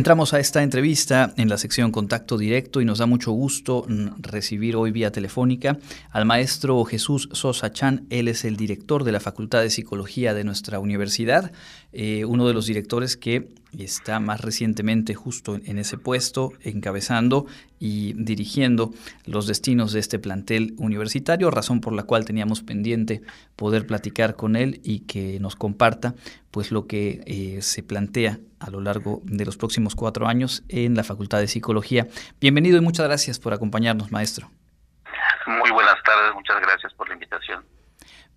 [0.00, 3.84] Entramos a esta entrevista en la sección Contacto Directo y nos da mucho gusto
[4.16, 5.76] recibir hoy vía telefónica
[6.10, 8.06] al maestro Jesús Sosa Chan.
[8.08, 11.52] Él es el director de la Facultad de Psicología de nuestra universidad,
[11.92, 13.48] eh, uno de los directores que
[13.78, 17.46] está más recientemente justo en ese puesto, encabezando
[17.78, 18.90] y dirigiendo
[19.26, 23.22] los destinos de este plantel universitario, razón por la cual teníamos pendiente
[23.56, 26.14] poder platicar con él y que nos comparta
[26.50, 30.94] pues lo que eh, se plantea a lo largo de los próximos cuatro años en
[30.94, 32.06] la Facultad de Psicología.
[32.40, 34.50] Bienvenido y muchas gracias por acompañarnos, maestro.
[35.46, 37.64] Muy buenas tardes, muchas gracias por la invitación.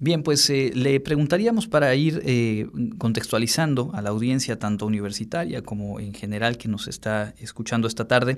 [0.03, 2.67] Bien, pues eh, le preguntaríamos para ir eh,
[2.97, 8.37] contextualizando a la audiencia, tanto universitaria como en general que nos está escuchando esta tarde,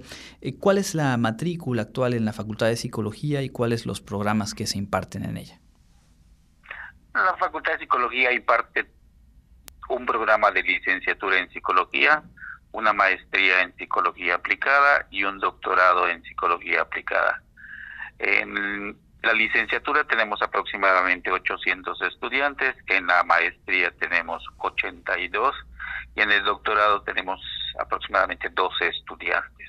[0.60, 4.68] ¿cuál es la matrícula actual en la Facultad de Psicología y cuáles los programas que
[4.68, 5.60] se imparten en ella?
[7.16, 8.86] La Facultad de Psicología imparte
[9.90, 12.22] un programa de licenciatura en psicología,
[12.74, 17.42] una maestría en psicología aplicada y un doctorado en psicología aplicada.
[19.26, 25.56] La licenciatura tenemos aproximadamente 800 estudiantes, en la maestría tenemos 82
[26.16, 27.42] y en el doctorado tenemos
[27.80, 29.68] aproximadamente 12 estudiantes.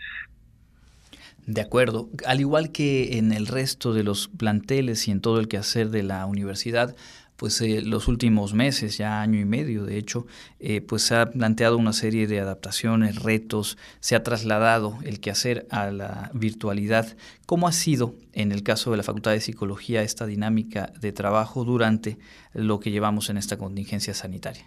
[1.46, 2.08] De acuerdo.
[2.26, 6.02] Al igual que en el resto de los planteles y en todo el quehacer de
[6.02, 6.96] la universidad,
[7.36, 10.26] pues eh, los últimos meses, ya año y medio de hecho,
[10.58, 15.66] eh, pues se ha planteado una serie de adaptaciones, retos, se ha trasladado el quehacer
[15.70, 17.16] a la virtualidad.
[17.46, 21.64] ¿Cómo ha sido en el caso de la Facultad de Psicología esta dinámica de trabajo
[21.64, 22.18] durante
[22.52, 24.66] lo que llevamos en esta contingencia sanitaria?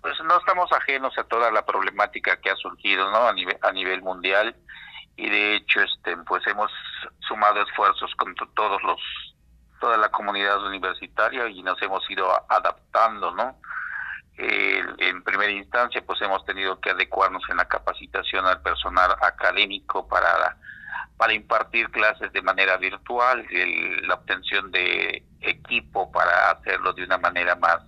[0.00, 3.26] Pues no estamos ajenos a toda la problemática que ha surgido ¿no?
[3.26, 4.54] a, nivel, a nivel mundial
[5.16, 6.70] y de hecho este pues hemos
[7.26, 9.00] sumado esfuerzos con todos los
[9.78, 13.56] toda la comunidad universitaria y nos hemos ido adaptando, ¿no?
[14.40, 20.56] en primera instancia, pues hemos tenido que adecuarnos en la capacitación al personal académico para,
[21.16, 23.44] para impartir clases de manera virtual,
[24.06, 27.80] la obtención de equipo para hacerlo de una manera más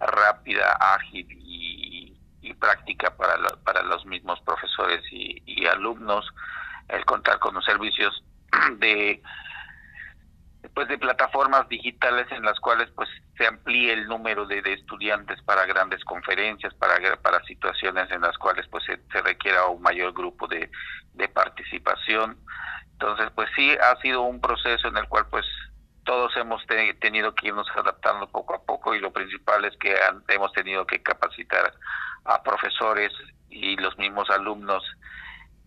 [0.00, 2.18] rápida, ágil y,
[2.58, 6.24] práctica para, para los mismos profesores y alumnos,
[6.88, 8.22] el contar con los servicios
[8.78, 9.20] de
[10.74, 15.66] pues de plataformas digitales en las cuales pues se amplíe el número de, estudiantes para
[15.66, 20.70] grandes conferencias, para, para situaciones en las cuales pues se, requiera un mayor grupo de,
[21.34, 22.38] participación.
[22.92, 25.44] Entonces pues sí ha sido un proceso en el cual pues
[26.04, 26.64] todos hemos
[27.00, 29.94] tenido que irnos adaptando poco a poco y lo principal es que
[30.28, 31.72] hemos tenido que capacitar
[32.24, 33.12] a profesores
[33.50, 34.84] y los mismos alumnos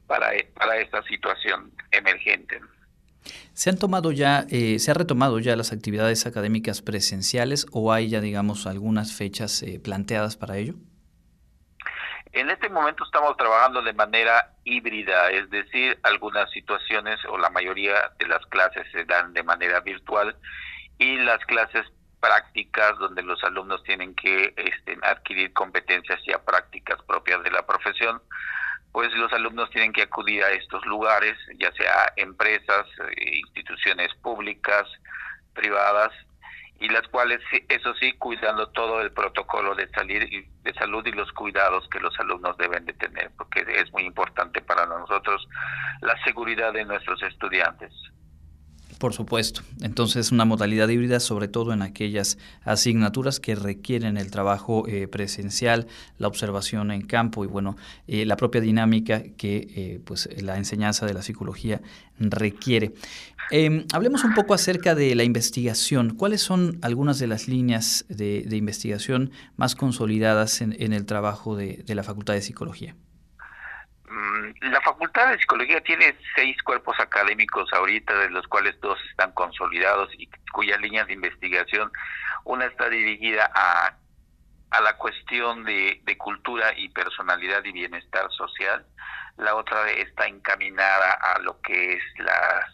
[0.08, 2.62] para, para esta situación emergente.
[3.54, 8.10] ¿Se han tomado ya, eh, se ha retomado ya las actividades académicas presenciales o hay
[8.10, 10.74] ya, digamos, algunas fechas eh, planteadas para ello?
[12.34, 18.12] En este momento estamos trabajando de manera híbrida, es decir, algunas situaciones o la mayoría
[18.20, 20.36] de las clases se dan de manera virtual
[20.98, 21.86] y las clases
[22.20, 28.22] prácticas donde los alumnos tienen que este, adquirir competencias ya prácticas propias de la profesión
[28.96, 32.86] pues los alumnos tienen que acudir a estos lugares, ya sea empresas,
[33.18, 34.88] eh, instituciones públicas,
[35.54, 36.14] privadas,
[36.80, 41.30] y las cuales, eso sí, cuidando todo el protocolo de, salir de salud y los
[41.34, 45.46] cuidados que los alumnos deben de tener, porque es muy importante para nosotros
[46.00, 47.92] la seguridad de nuestros estudiantes.
[49.06, 49.62] Por supuesto.
[49.84, 55.86] Entonces, una modalidad híbrida, sobre todo en aquellas asignaturas que requieren el trabajo eh, presencial,
[56.18, 57.78] la observación en campo y, bueno,
[58.08, 61.84] eh, la propia dinámica que eh, pues, la enseñanza de la psicología
[62.18, 62.96] requiere.
[63.52, 66.16] Em, hablemos un poco acerca de la investigación.
[66.16, 72.02] ¿Cuáles son algunas de las líneas de, investigación más consolidadas en, el trabajo de la
[72.02, 72.96] Facultad de Psicología?
[74.62, 80.10] La Facultad de Psicología tiene seis cuerpos académicos ahorita, de los cuales dos están consolidados
[80.18, 81.92] y cuyas líneas de investigación,
[82.44, 83.96] una está dirigida a,
[84.72, 88.86] a la cuestión de, de cultura y personalidad y bienestar social,
[89.38, 92.68] la otra está encaminada a lo que es la,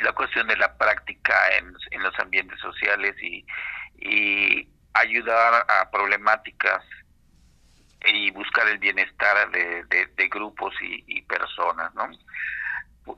[0.00, 6.82] la cuestión de la práctica en, los ambientes sociales y ayudar a problemáticas
[8.06, 12.08] y buscar el bienestar de, grupos y, personas, ¿no?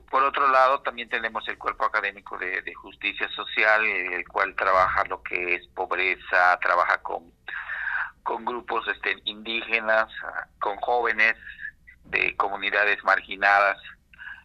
[0.09, 5.21] Por otro lado, también tenemos el cuerpo académico de, justicia social, el cual trabaja lo
[5.23, 7.31] que es pobreza, trabaja con,
[8.23, 10.07] con grupos este, indígenas,
[10.59, 11.35] con jóvenes
[12.05, 13.77] de comunidades marginadas,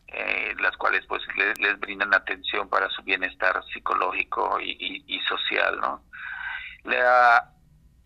[0.09, 6.03] eh, las cuales pues les, brindan atención para su bienestar psicológico y, y social, ¿no?
[6.85, 7.53] La,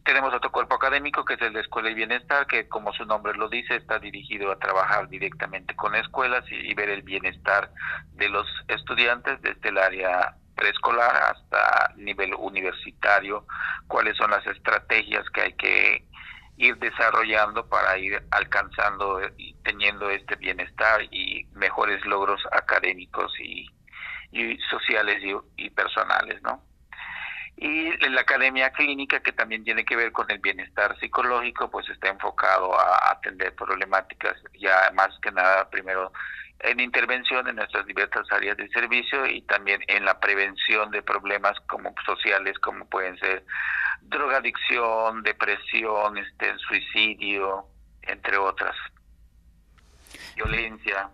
[0.05, 3.35] tenemos otro cuerpo académico que es el de Escuela y Bienestar, que como su nombre
[3.35, 7.71] lo dice, está dirigido a trabajar directamente con escuelas y, ver el bienestar
[8.15, 13.47] de los estudiantes desde el área preescolar hasta nivel universitario,
[13.87, 16.07] cuáles son las estrategias que hay que
[16.57, 23.69] ir desarrollando para ir alcanzando y teniendo este bienestar y mejores logros académicos y,
[24.71, 26.63] sociales y, y personales, ¿no?
[27.57, 32.09] Y la academia clínica, que también tiene que ver con el bienestar psicológico, pues está
[32.09, 36.13] enfocado a atender problemáticas ya más que nada primero
[36.63, 41.59] en intervención en nuestras diversas áreas de servicio y también en la prevención de problemas
[41.67, 43.45] como sociales como pueden ser
[44.03, 47.67] drogadicción, depresión, este suicidio,
[48.03, 48.77] entre otras.
[50.37, 51.11] Violencia.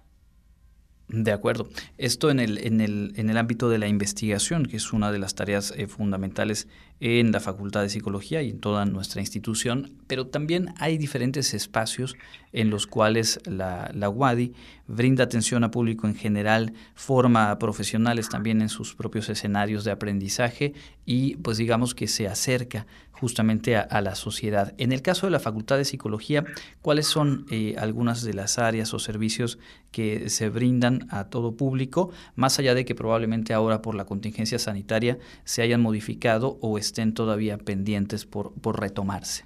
[1.08, 1.68] De acuerdo.
[1.96, 5.18] Esto en el, en, el, en el ámbito de la investigación, que es una de
[5.18, 6.68] las tareas eh, fundamentales
[7.00, 12.16] en la Facultad de Psicología y en toda nuestra institución, pero también hay diferentes espacios
[12.52, 14.52] en los cuales la, la UADI
[14.88, 20.72] brinda atención a público en general, forma profesionales también en sus propios escenarios de aprendizaje
[21.04, 22.86] y pues digamos que se acerca
[23.18, 24.74] justamente a, la sociedad.
[24.78, 26.44] En el caso de la Facultad de Psicología,
[26.82, 29.58] ¿cuáles son eh, algunas de las áreas o servicios
[29.90, 34.58] que se brindan a todo público, más allá de que probablemente ahora por la contingencia
[34.58, 39.44] sanitaria se hayan modificado o estén todavía pendientes por, por retomarse?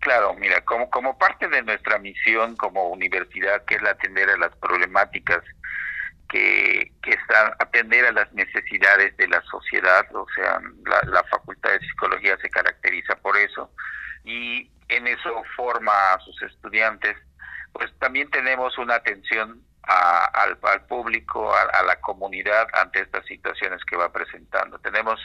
[0.00, 4.54] Claro, mira, como, como parte de nuestra misión como universidad, que es atender a las
[4.56, 5.42] problemáticas
[6.28, 11.70] que, que están atender a las necesidades de la sociedad, o sea, la, la Facultad
[11.70, 13.70] de Psicología se caracteriza por eso
[14.24, 17.16] y en eso forma a sus estudiantes.
[17.72, 23.84] Pues también tenemos una atención al, al, público, a, a, la comunidad ante estas situaciones
[23.84, 24.78] que va presentando.
[24.78, 25.20] Tenemos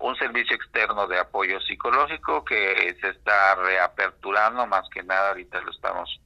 [0.00, 5.70] un servicio externo de apoyo psicológico que se está reaperturando, más que nada ahorita lo
[5.70, 6.20] estamos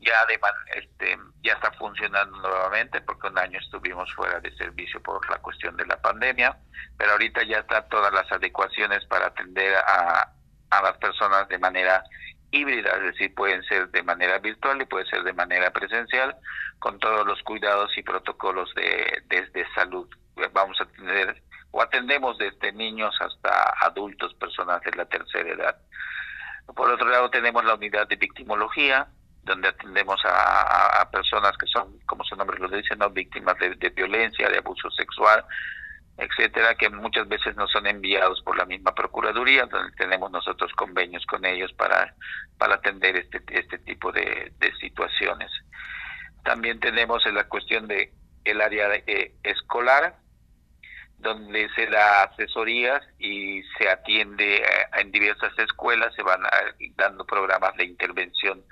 [0.00, 0.40] ya de
[0.76, 5.76] este ya está funcionando nuevamente porque un año estuvimos fuera de servicio por la cuestión
[5.76, 6.56] de la pandemia,
[6.96, 10.32] pero ahorita ya están todas las adecuaciones para atender a,
[10.70, 12.02] a las personas de manera
[12.50, 16.36] híbrida, es decir, pueden ser de manera virtual y puede ser de manera presencial,
[16.78, 20.08] con todos los cuidados y protocolos de, de salud.
[20.52, 25.76] Vamos a tener o atendemos desde niños hasta adultos, personas de la tercera edad.
[26.74, 29.08] Por otro lado, tenemos la unidad de victimología,
[29.42, 33.10] donde atendemos a, personas que son, como su nombre lo dice, ¿no?
[33.10, 35.44] víctimas de, violencia, de abuso sexual,
[36.16, 41.24] etcétera, que muchas veces no son enviados por la misma Procuraduría, donde tenemos nosotros convenios
[41.26, 42.14] con ellos para,
[42.58, 45.50] para atender este, este tipo de, situaciones.
[46.44, 48.12] También tenemos la cuestión de
[48.44, 50.16] el área eh, escolar,
[51.20, 54.62] donde se da asesorías y se atiende
[54.98, 56.42] en diversas escuelas, se van
[56.96, 58.62] dando programas de intervención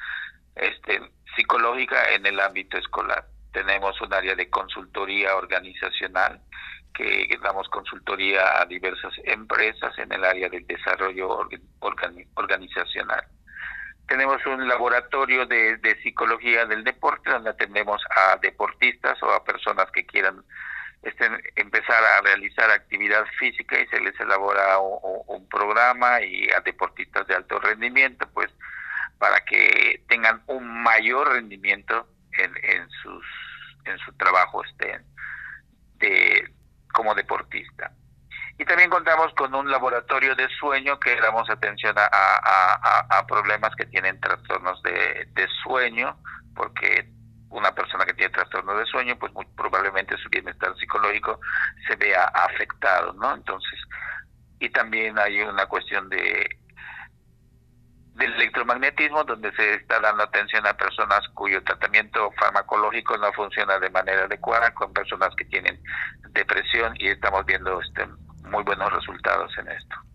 [0.57, 1.01] este,
[1.37, 3.27] psicológica en el ámbito escolar.
[3.53, 6.41] Tenemos un área de consultoría organizacional
[6.95, 11.47] que damos consultoría a diversas empresas en el área del desarrollo
[12.35, 13.25] organizacional.
[14.09, 19.91] Tenemos un laboratorio de, de psicología del deporte donde atendemos a deportistas o a personas
[19.93, 20.43] que quieran
[21.03, 27.27] estén, empezar a realizar actividad física y se les elabora un, programa y a deportistas
[27.27, 28.51] de alto rendimiento, pues
[29.19, 33.25] para que tengan un mayor rendimiento en, en sus
[33.87, 35.01] en su trabajo este,
[35.95, 36.53] de
[36.93, 37.93] como deportista.
[38.59, 43.75] Y también contamos con un laboratorio de sueño que damos atención a, a, a problemas
[43.77, 46.21] que tienen trastornos de, de sueño,
[46.55, 47.09] porque
[47.51, 51.41] una persona que tiene trastorno de sueño, pues muy probablemente su bienestar psicológico
[51.87, 53.35] se vea afectado, ¿no?
[53.35, 53.79] Entonces,
[54.61, 56.49] y también hay una cuestión de
[58.19, 63.91] del electromagnetismo donde se está dando atención a personas cuyo tratamiento farmacológico no funciona de
[63.91, 65.81] manera adecuada con personas que tienen
[66.31, 68.09] depresión y estamos viendo este
[68.51, 70.08] muy buenos resultados en esto.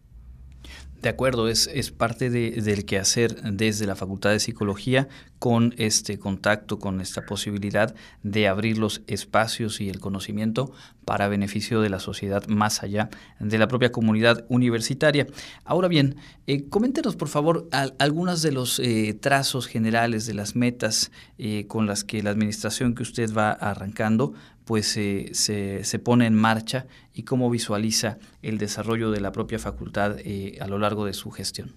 [1.03, 6.17] De acuerdo, es, es parte de, del quehacer desde la Facultad de Psicología con este
[6.17, 10.71] contacto, con esta posibilidad de abrir los espacios y el conocimiento
[11.03, 13.09] para beneficio de la sociedad más allá
[13.41, 15.27] de la propia comunidad universitaria.
[15.65, 16.15] Ahora bien,
[16.47, 17.67] eh, coméntenos por favor
[17.99, 22.95] algunas de los eh, trazos generales de las metas eh, con las que la administración
[22.95, 24.33] que usted va arrancando
[24.65, 30.17] pues se, se, pone en marcha y cómo visualiza el desarrollo de la propia facultad
[30.19, 31.73] eh, a lo largo de su gestión.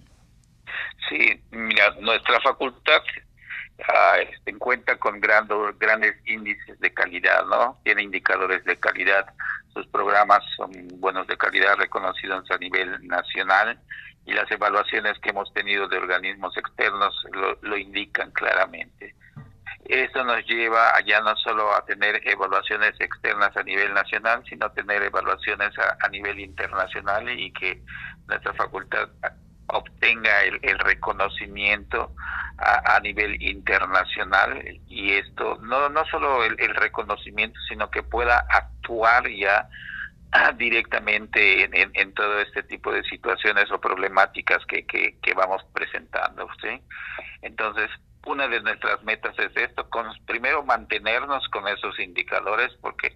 [1.09, 3.01] Sí, mira, nuestra facultad
[3.87, 7.77] ah, este, cuenta con grandes índices de calidad, ¿no?
[7.83, 9.25] Tiene indicadores de calidad
[9.73, 13.79] Sus programas son buenos de calidad, reconocidos a nivel nacional
[14.27, 17.15] y las evaluaciones que hemos tenido de organismos externos
[17.61, 19.15] lo, indican claramente.
[19.89, 24.73] Esto nos lleva ya no solo a tener evaluaciones externas a nivel nacional, sino a
[24.73, 27.81] tener evaluaciones a nivel internacional y que
[28.27, 29.09] nuestra facultad
[29.67, 32.13] obtenga el, reconocimiento
[32.57, 39.67] a, nivel internacional y esto no no solo el, reconocimiento sino que pueda actuar ya
[40.57, 46.81] directamente en, todo este tipo de situaciones o problemáticas que, que, que vamos presentando ¿sí?
[47.41, 47.89] entonces
[48.25, 53.13] una de nuestras metas es esto con primero mantenernos con esos indicadores porque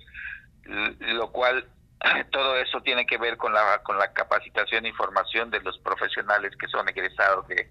[0.66, 1.68] lo cual
[2.32, 6.56] todo eso tiene que ver con la, con la capacitación e formación de los profesionales
[6.58, 7.70] que son egresados de,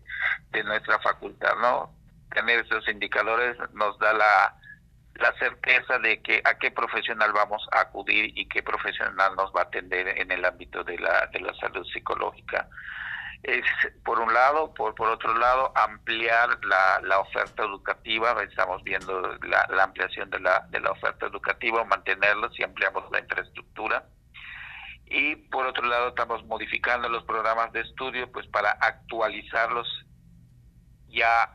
[0.51, 1.95] de nuestra facultad, ¿no?
[2.33, 4.55] Tener esos indicadores nos da la,
[5.15, 9.63] la certeza de que a qué profesional vamos a acudir y qué profesional nos va
[9.63, 12.69] a atender en el ámbito de la, de la salud psicológica.
[13.43, 13.65] Es,
[14.05, 19.67] por un lado, por, por otro lado, ampliar la, la oferta educativa, estamos viendo la,
[19.83, 24.05] ampliación de la, de la oferta educativa, mantenerlos y ampliamos la infraestructura.
[25.07, 29.89] Y por otro lado estamos modificando los programas de estudio pues para actualizarlos
[31.09, 31.51] ya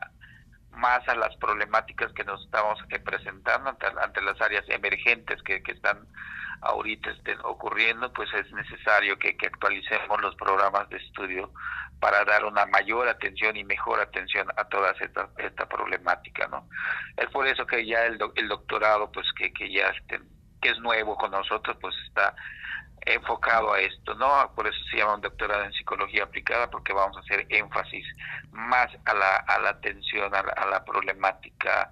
[0.76, 6.06] más a las problemáticas que nos estamos eh, presentando ante, las áreas emergentes que, están
[6.60, 11.52] ahorita estén ocurriendo, pues es necesario que, que, actualicemos los programas de estudio
[12.00, 16.68] para dar una mayor atención y mejor atención a toda esta, esta problemática, ¿no?
[17.16, 20.20] Es por eso que ya el, el doctorado, pues que, que ya este,
[20.60, 22.34] que es nuevo con nosotros, pues está
[23.02, 24.50] enfocado a esto, ¿no?
[24.54, 28.04] Por eso se llama un doctorado en psicología aplicada, porque vamos a hacer énfasis
[28.50, 31.90] más a la, a la atención, a la, problemática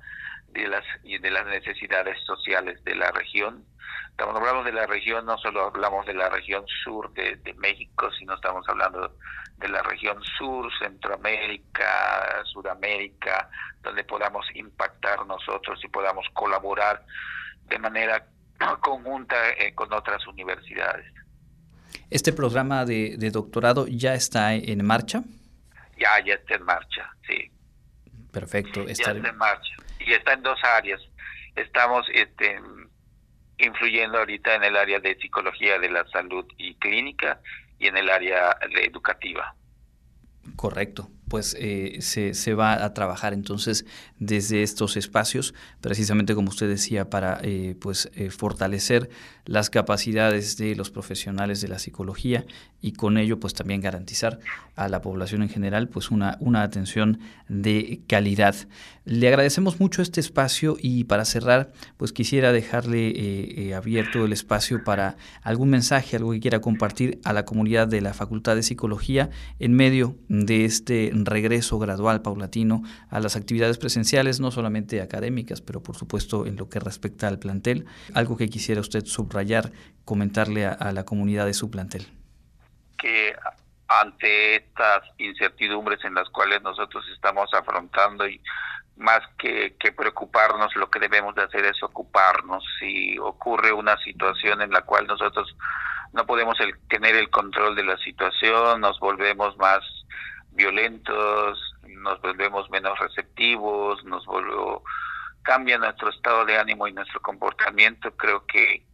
[0.49, 3.64] de las, y de las necesidades sociales de la región.
[4.11, 8.11] Estamos hablando de la región, no solo hablamos de la región sur de, de México,
[8.18, 9.16] sino estamos hablando
[9.58, 13.49] de la región sur, Centroamérica, Sudamérica,
[13.82, 17.04] donde podamos impactar nosotros y podamos colaborar
[17.66, 18.26] de manera
[18.80, 21.06] conjunta eh, con otras universidades.
[22.11, 25.23] ¿Este programa de, doctorado ya está en marcha?
[25.99, 27.50] Ya, ya está en marcha, sí.
[28.32, 28.82] Perfecto.
[28.82, 29.12] Está...
[29.12, 29.75] Ya está en marcha.
[30.00, 31.00] Y está en dos áreas.
[31.56, 32.61] Estamos este,
[33.58, 37.40] influyendo ahorita en el área de psicología de la salud y clínica
[37.78, 39.54] y en el área educativa.
[40.56, 43.86] Correcto pues eh, se, se, va a trabajar entonces
[44.20, 49.10] desde estos espacios, precisamente como usted decía, para eh, pues eh, fortalecer
[49.46, 52.46] las capacidades de los profesionales de la psicología
[52.80, 54.38] y con ello pues también garantizar
[54.76, 58.54] a la población en general pues una, una atención de calidad.
[59.04, 65.16] Le agradecemos mucho este espacio y para cerrar pues quisiera dejarle abierto el espacio para
[65.42, 69.74] algún mensaje, algo que quiera compartir a la comunidad de la Facultad de Psicología en
[69.74, 75.96] medio de este regreso gradual, paulatino, a las actividades presenciales, no solamente académicas, pero por
[75.96, 77.86] supuesto en lo que respecta al plantel.
[78.14, 79.72] Algo que quisiera usted subrayar,
[80.04, 82.06] comentarle a, la comunidad de su plantel.
[82.98, 83.34] Que
[83.88, 88.40] ante estas incertidumbres en las cuales nosotros estamos afrontando y
[88.96, 92.64] más que, preocuparnos, lo que debemos de hacer es ocuparnos.
[92.78, 95.56] Si ocurre una situación en la cual nosotros
[96.12, 96.56] no podemos
[96.88, 99.80] tener el control de la situación, nos volvemos más
[100.54, 104.82] violentos, nos volvemos menos receptivos, nos volvemos,
[105.42, 108.84] cambia nuestro estado de ánimo y nuestro comportamiento, creo que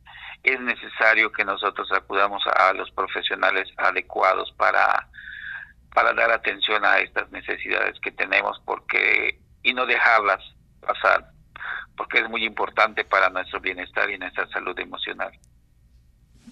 [0.42, 5.08] es necesario que nosotros acudamos a, los profesionales adecuados para,
[5.94, 10.42] para dar atención a estas necesidades que tenemos porque y no dejarlas
[10.80, 11.30] pasar,
[11.96, 15.30] porque es muy importante para nuestro bienestar y nuestra salud emocional.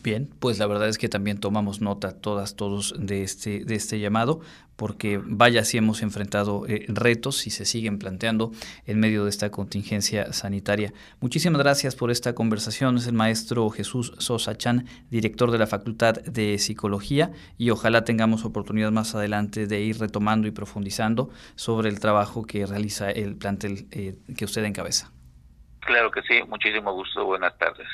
[0.03, 3.99] Bien, pues la verdad es que también tomamos nota todas, todos de este, de este
[3.99, 4.41] llamado,
[4.77, 8.53] porque vaya si hemos enfrentado eh, retos y se siguen planteando
[8.87, 10.93] en medio de esta contingencia sanitaria.
[11.21, 12.97] Muchísimas gracias por esta conversación.
[12.97, 18.45] Es el maestro Jesús Sosa Chan, director de la Facultad de Psicología, y ojalá tengamos
[18.45, 23.89] oportunidad más adelante de ir retomando y profundizando sobre el trabajo que realiza el plantel
[23.91, 25.11] eh, que usted encabeza.
[25.81, 27.25] Claro que sí, muchísimo gusto.
[27.25, 27.89] Buenas tardes.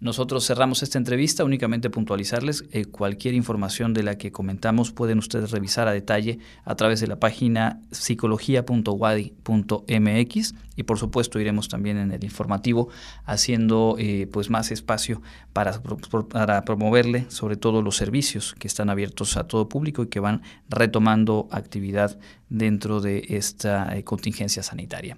[0.00, 5.50] Nosotros cerramos esta entrevista, únicamente puntualizarles eh, cualquier información de la que comentamos pueden ustedes
[5.50, 12.12] revisar a detalle a través de la página psicología.wadi.mx y por supuesto iremos también en
[12.12, 12.90] el informativo
[13.24, 15.20] haciendo eh, pues más espacio
[15.52, 15.82] para,
[16.28, 20.42] para promoverle sobre todo los servicios que están abiertos a todo público y que van
[20.68, 25.16] retomando actividad dentro de esta eh, contingencia sanitaria.